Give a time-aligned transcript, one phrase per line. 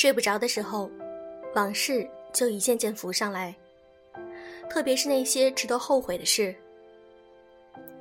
[0.00, 0.88] 睡不着的时候，
[1.56, 3.52] 往事就一件件浮上来，
[4.70, 6.54] 特别是那些值得后悔的事，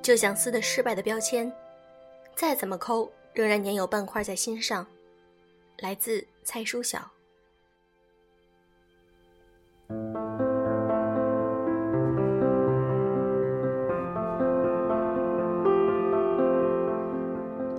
[0.03, 1.51] 就像撕的失败的标签，
[2.35, 4.85] 再怎么抠，仍然粘有半块在心上。
[5.79, 6.99] 来自蔡书晓。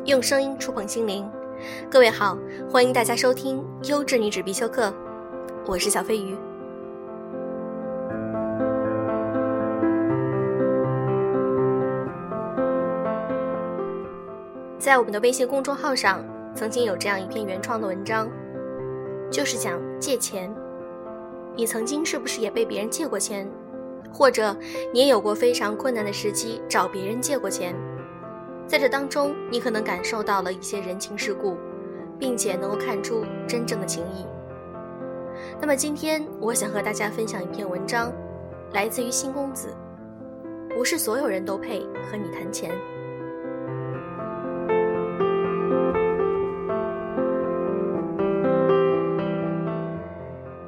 [0.07, 1.31] 用声音触碰心灵，
[1.91, 2.39] 各位好，
[2.71, 4.93] 欢迎大家收听优质女纸必修课，
[5.67, 6.37] 我是小飞鱼。
[14.79, 18.31] 在我们的微信公众号上，曾经有这样一篇原创的文章，
[19.31, 20.55] 就是讲借钱。
[21.57, 23.51] 你曾经是不是也被别人借过钱，
[24.13, 24.57] 或者
[24.93, 27.75] 你也有过非常困难的时期找别人借过钱？
[28.69, 31.57] 在这当中，你可能感受到了一些人情世故，
[32.19, 34.27] 并且能够看出真正的情谊。
[35.59, 38.13] 那么今天，我想和大家分享一篇文章，
[38.75, 39.75] 来自于新公子。
[40.77, 42.71] 不是所有人都配和你谈钱。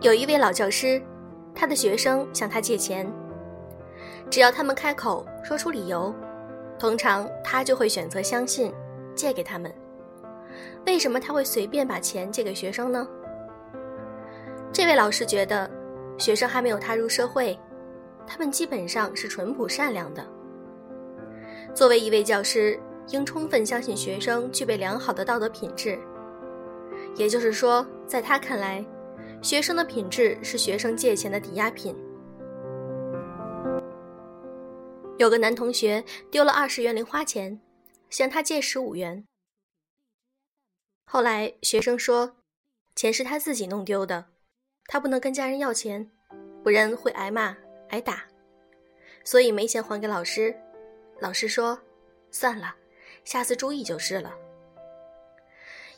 [0.01, 1.01] 有一位老教师，
[1.55, 3.07] 他的学生向他借钱，
[4.31, 6.13] 只要他们开口说出理由。
[6.81, 8.73] 通常他就会选择相信，
[9.15, 9.71] 借给他们。
[10.87, 13.07] 为什么他会随便把钱借给学生呢？
[14.73, 15.71] 这位老师觉得，
[16.17, 17.59] 学生还没有踏入社会，
[18.27, 20.27] 他们基本上是淳朴善良的。
[21.75, 25.99] 作为一位教师，应充分相信学生具备良好的道德品质。
[27.15, 28.83] 也就是说，在他看来，
[29.43, 31.95] 学生的品质是学生借钱的抵押品。
[35.21, 37.61] 有个男同学丢了二十元零花钱，
[38.09, 39.27] 向他借十五元。
[41.05, 42.39] 后来学生说，
[42.97, 44.31] 钱是他自己弄丢的，
[44.87, 46.11] 他不能跟家人要钱，
[46.65, 47.55] 不然会挨骂
[47.91, 48.25] 挨打，
[49.23, 50.59] 所以没钱还给老师。
[51.19, 51.79] 老师说，
[52.31, 52.75] 算了，
[53.23, 54.35] 下次注意就是了。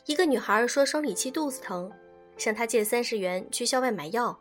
[0.05, 1.89] 一个女孩说生理期肚子疼，
[2.35, 4.37] 向他借三十元去校外买药。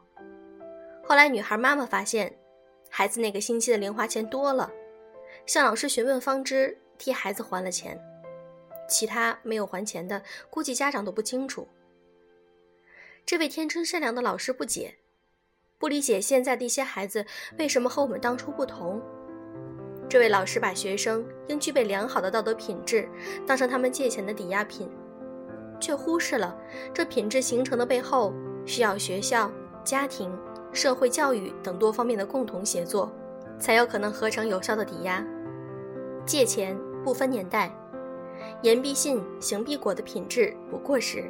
[1.04, 2.36] 后来女孩妈妈发现。
[2.94, 4.70] 孩子那个星期的零花钱多了，
[5.46, 7.98] 向老师询问方知，替孩子还了钱，
[8.86, 11.66] 其他没有还钱的，估计家长都不清楚。
[13.24, 14.96] 这位天真善良的老师不解，
[15.78, 17.24] 不理解现在的一些孩子
[17.58, 19.00] 为什么和我们当初不同。
[20.06, 23.08] 这位老师把学生应具备良好的道德品质
[23.46, 24.86] 当成他们借钱的抵押品，
[25.80, 26.54] 却忽视了
[26.92, 28.34] 这品质形成的背后
[28.66, 29.50] 需要学校、
[29.82, 30.30] 家庭。
[30.72, 33.12] 社会教育等多方面的共同协作，
[33.58, 35.24] 才有可能合成有效的抵押。
[36.24, 37.70] 借钱不分年代，
[38.62, 41.24] 言必信，行必果的品质不过时。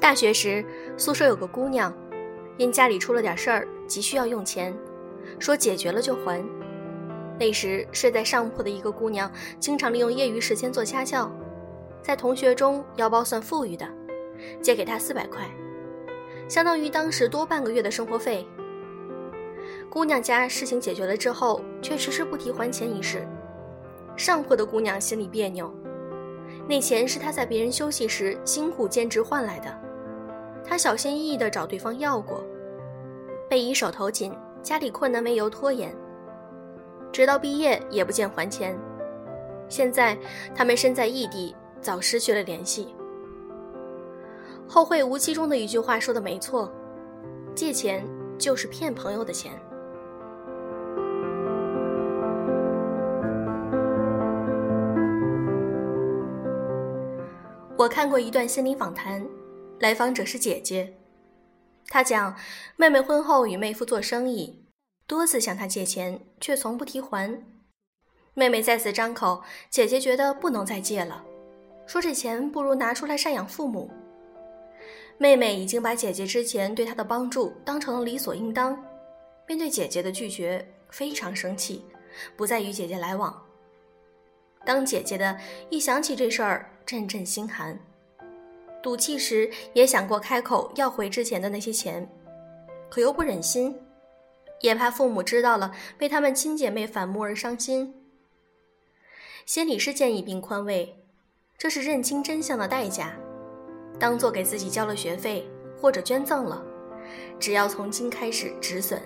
[0.00, 0.64] 大学时，
[0.96, 1.92] 宿舍有个姑娘，
[2.56, 4.76] 因家里出了点事儿，急需要用钱，
[5.38, 6.44] 说解决了就还。
[7.40, 11.32] 那时睡在上铺的一个姑娘，经常利用业余时间做家教，
[12.02, 13.88] 在同学中腰包算富裕的，
[14.60, 15.48] 借给她四百块，
[16.50, 18.46] 相当于当时多半个月的生活费。
[19.88, 23.26] 姑娘家事情解决了之后，却迟迟不提还钱一事，
[24.18, 25.74] 上铺的姑娘心里别扭。
[26.68, 29.80] 那钱是她在别人休息时辛苦兼职换来的，
[30.62, 32.44] 她小心翼翼地找对方要过，
[33.48, 34.30] 被以手头紧、
[34.62, 35.90] 家里困难为由拖延。
[37.12, 38.78] 直到毕业也不见还钱，
[39.68, 40.16] 现在
[40.54, 42.94] 他们身在异地，早失去了联系。
[44.68, 46.72] 后会无期中的一句话说的没错，
[47.54, 48.06] 借钱
[48.38, 49.52] 就是骗朋友的钱。
[57.76, 59.26] 我看过一段心理访谈，
[59.80, 60.94] 来访者是姐姐，
[61.88, 62.36] 她讲
[62.76, 64.59] 妹妹婚后与妹夫做生意。
[65.10, 67.44] 多次向他借钱，却从不提还。
[68.32, 71.24] 妹妹再次张口，姐姐觉得不能再借了，
[71.84, 73.90] 说这钱不如拿出来赡养父母。
[75.18, 78.80] 妹妹已经把姐姐之前对她的帮助当成了理所应当，
[79.48, 81.84] 面对姐姐的拒绝非常生气，
[82.36, 83.36] 不再与姐姐来往。
[84.64, 85.36] 当姐姐的
[85.70, 87.76] 一想起这事儿，阵阵心寒，
[88.80, 92.08] 赌气时也想过开口要回之前的那些钱，
[92.88, 93.76] 可又不忍心。
[94.60, 97.94] 也怕父母知道了被他们亲姐妹反目而伤心。
[99.46, 101.02] 心理师建议并宽慰
[101.58, 103.16] 这是认清真相的代价
[103.98, 105.48] 当做给自己交了学费
[105.80, 106.64] 或者捐赠了
[107.38, 109.00] 只要从今开始止损。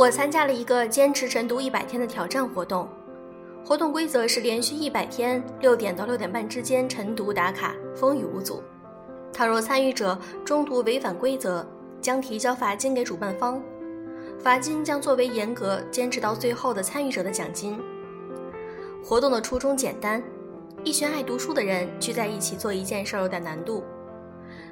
[0.00, 2.88] 我参加了一个坚持晨读一百天的挑战活动
[3.64, 8.62] 活动规则是连续一百天六点到六点半之间晨读打卡，风雨无阻。
[9.32, 11.64] 倘若参与者中途违反规则，
[12.00, 13.62] 将提交罚金给主办方，
[14.38, 17.78] 罚金将作为严格坚持到最后的参与者的奖金。
[19.04, 20.20] 活动的初衷简单，
[20.82, 23.84] 一群爱读书的人聚在一起做一件事有点难度，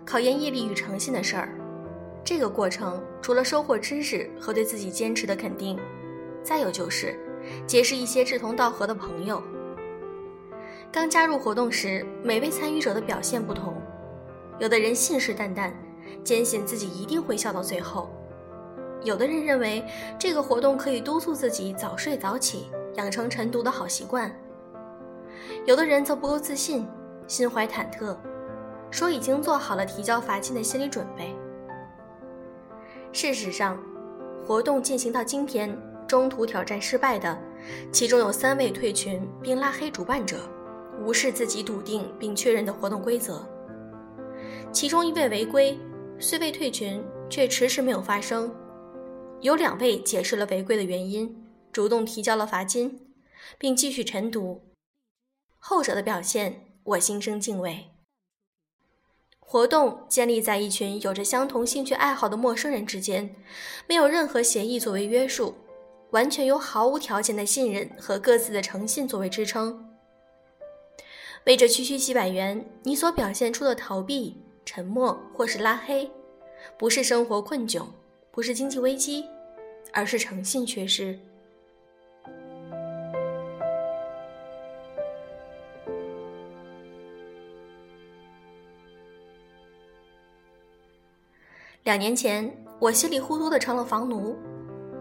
[0.05, 1.49] 考验毅力与诚信的事儿。
[2.25, 5.79] 这个过程除了收获知识和对自己坚持的肯定，
[6.43, 7.17] 再有就是
[7.67, 9.43] 结识一些志同道合的朋友。
[10.91, 13.75] 刚加入活动时，每位参与者的表现不同。
[14.59, 15.73] 有的人信誓旦旦，
[16.25, 18.09] 坚信自己一定会笑到最后；
[19.03, 19.85] 有的人认为
[20.19, 24.31] 这个活动可以督促自己早睡早起，养成晨读的好习惯；
[25.67, 26.89] 有的人则不够自信，
[27.27, 28.17] 心怀忐忑，
[28.91, 31.37] 说已经做好了提交罚金的心理准备。
[33.13, 33.79] 事实上，
[34.47, 35.71] 活动进行到今天，
[36.09, 37.39] 中途挑战失败的，
[37.93, 40.39] 其中有三位退群并拉黑主办者，
[41.05, 43.47] 无视自己笃定并确认的活动规则。
[44.73, 45.79] 其中一位违规，
[46.19, 48.51] 虽未退群，却迟迟没有发声；
[49.43, 53.13] 有两位解释了违规的原因，主动提交了罚金，
[53.59, 54.63] 并继续晨读。
[55.59, 57.87] 后者的表现，我心生敬畏。
[59.41, 63.35] 活动建立在一群有着相同兴趣爱好的陌生人之间，
[63.87, 65.55] 没有任何协议作为约束，
[66.11, 69.89] 完全由毫无条件的信任和各自的诚信作为支撑。
[71.47, 74.43] 为这区区几百元，你所表现出的逃避。
[74.65, 76.11] 沉默或是拉黑，
[76.77, 77.87] 不是生活困窘，
[78.31, 79.25] 不是经济危机，
[79.95, 81.19] 而是诚信缺失。
[91.85, 94.37] 两年前，我稀里糊涂的成了房奴，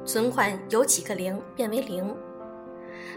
[0.08, 2.16] 存款由几个零变为零。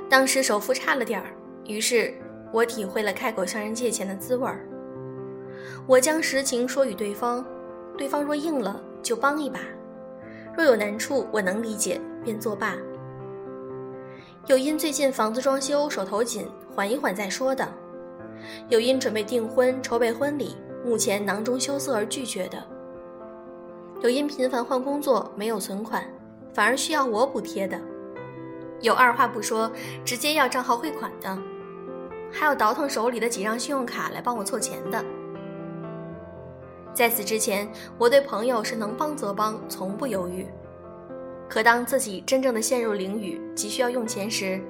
[0.09, 1.29] 当时首付差了点儿，
[1.65, 2.13] 于是
[2.53, 4.67] 我体会了开口向人借钱的滋味儿。
[5.87, 7.47] 我将实情说与对方，
[7.97, 9.61] 对方若应了就帮一把，
[10.57, 12.77] 若有难处我能理解便作罢。
[14.49, 17.65] 有因最近房子装修手头紧，缓一缓再说的；
[18.69, 22.59] 有因准备订婚筹备婚礼，目前囊中羞涩而拒绝的；
[24.03, 26.05] 有因频繁换工作没有存款，
[26.53, 27.79] 反而需要我补贴的；
[28.81, 29.71] 有二话不说
[30.05, 31.37] 直接要账号汇款的；
[32.33, 35.05] 还有倒腾手里的几张信用卡来帮我凑钱的。
[36.93, 40.47] 在此之前，我对朋友是能帮则帮，从不犹豫。
[41.49, 44.61] 可当自己真正的陷入囹圄，急需要用钱时，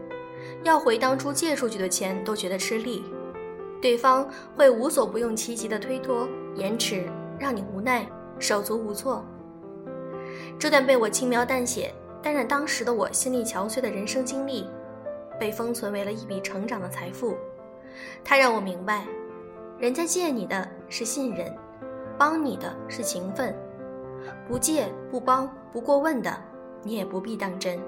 [0.63, 3.05] 要回当初借出去的钱都觉得吃力，
[3.81, 8.07] 对方会无所不用其极的推脱、延迟，让你无奈、
[8.39, 9.25] 手足无措。
[10.61, 11.91] 这段被我轻描淡写，
[12.23, 14.69] 但让当时的我心力憔悴的人生经历，
[15.39, 17.35] 被封存为了一笔成长的财富。
[18.23, 19.07] 它让我明白，
[19.79, 21.51] 人家借你的是信任。
[22.19, 23.57] 帮你的是情分，
[24.47, 26.31] 不借不帮不过问的，
[26.83, 27.81] 你也不必当真。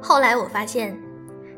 [0.00, 0.98] 后来我发现，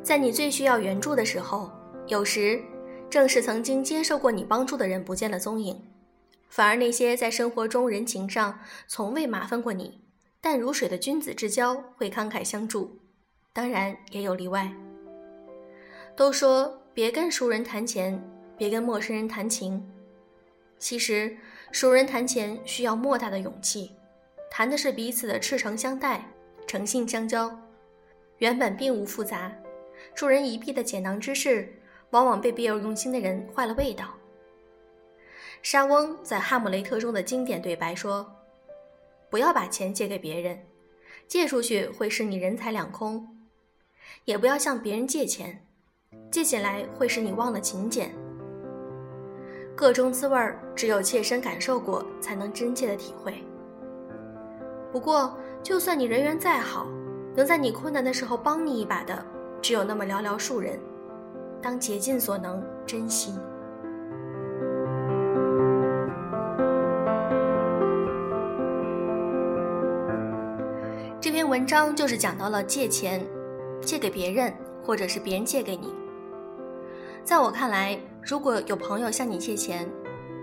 [0.02, 1.70] 在你最需要援助的时候，
[2.08, 2.60] 有时
[3.08, 5.80] 正是曾经接受过你帮助的人不见了踪影，
[6.48, 10.00] 反而那些在生活中人情上从未麻烦过你。
[10.40, 12.98] 淡如水的君子之交会慷慨相助，
[13.52, 14.68] 当然也有例外。
[16.16, 18.20] 都说别跟熟人谈钱，
[18.58, 19.88] 别跟陌生人谈情。
[20.80, 21.36] 其实
[21.70, 23.92] 熟人谈钱需要莫大的勇气，
[24.50, 26.28] 谈的是彼此的赤诚相待、
[26.66, 27.56] 诚信相交。
[28.38, 29.52] 原本并无复杂，
[30.14, 31.72] 助人一臂的解囊之事，
[32.10, 34.06] 往往被别有用心的人坏了味道。
[35.62, 38.30] 莎翁在《哈姆雷特》中的经典对白说。
[39.30, 40.62] 不要把钱借给别人，
[41.26, 43.26] 借出去会使你人财两空；
[44.26, 45.64] 也不要向别人借钱，
[46.30, 48.14] 借起来会使你忘了勤俭。
[49.74, 53.42] 各种滋味儿，只有切身感受过，才能真切的体会。
[54.92, 56.86] 不过，就算你人缘再好，
[57.34, 59.24] 能在你困难的时候帮你一把的，
[59.62, 60.78] 只有那么寥寥数人。
[61.62, 63.32] 当竭尽所能，珍惜。
[71.20, 73.24] 这篇文章就是讲到了借钱，
[73.80, 74.52] 借给别人，
[74.82, 75.94] 或者是别人借给你。
[77.22, 79.88] 在我看来，如果有朋友向你借钱，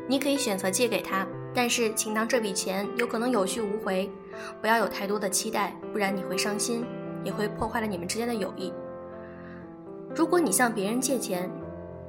[0.08, 4.10] 你可以选择借给他，但是请当这笔钱有可能有去无回，
[4.62, 6.86] 不要有太多的期待，不然你会伤心，
[7.26, 8.74] 也会破坏了你们之间的友谊。
[10.16, 11.50] 如果你向别人借钱，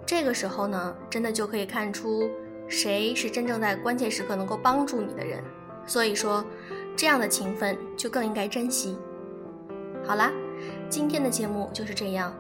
[0.07, 2.29] 这个时候呢，真的就可以看出
[2.67, 5.43] 谁是真正在关键时刻能够帮助你的人。
[5.87, 6.45] 所以说，
[6.97, 8.97] 这样的情分就更应该珍惜。
[10.05, 10.33] 好啦，
[10.89, 12.33] 今天的节目就是这样。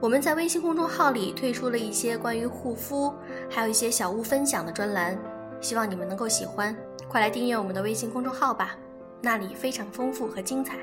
[0.00, 3.12] 我们在微信公众号里推出了一些关于护肤，
[3.48, 5.18] 还有一些小物分享的专栏，
[5.60, 6.76] 希望你们能够喜欢。
[7.08, 8.76] 快来订阅我们的微信公众号吧，
[9.22, 10.78] 那里非常丰富和精彩。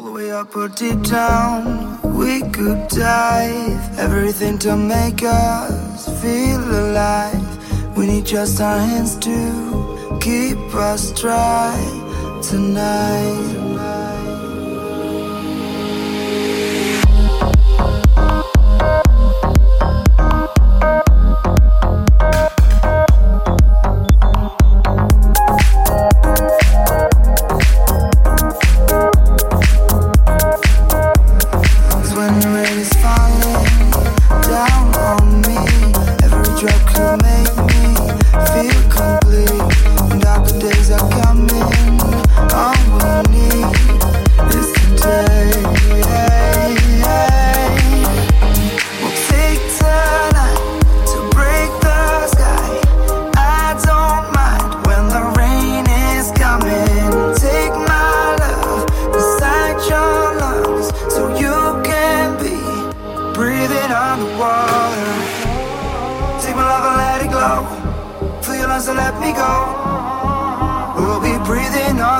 [0.00, 3.98] All the way up or deep down, we could dive.
[3.98, 7.98] Everything to make us feel alive.
[7.98, 11.76] We need just our hands to keep us dry
[12.40, 13.59] tonight.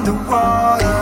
[0.01, 0.99] Underwater.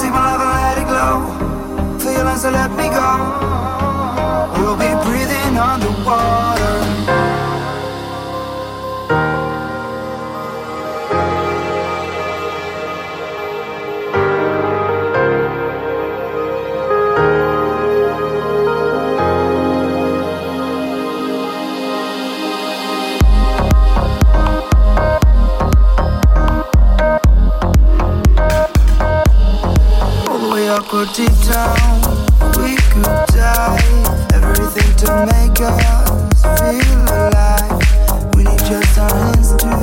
[0.00, 1.98] Take my love and let it glow.
[2.00, 3.79] Feeling so let me go.
[31.00, 32.02] But deep down,
[32.60, 33.80] we could die.
[34.34, 38.36] Everything to make us feel alive.
[38.36, 39.80] We need just our hands to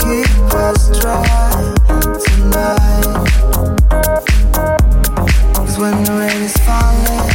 [0.00, 1.74] keep us dry
[2.24, 3.20] tonight.
[5.56, 7.28] Cause when the rain is falling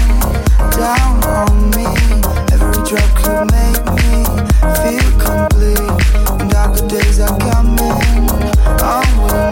[0.73, 1.85] down on me,
[2.53, 4.25] every drop could make me
[4.81, 5.93] feel complete.
[6.41, 8.29] And darker days are coming.
[8.81, 9.44] Always.